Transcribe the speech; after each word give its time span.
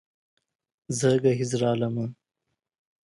زه 0.97 1.09
ګهيځ 1.23 1.51
رالمه 1.61 2.05